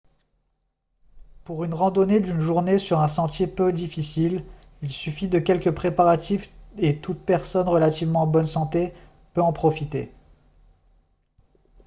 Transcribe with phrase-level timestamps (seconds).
[1.43, 4.43] pour une randonnée d'une journée sur un sentier peu difficile
[4.81, 8.95] il suffit de quelques préparatifs et toute personne relativement en bonne santé
[9.35, 10.11] peut en profiter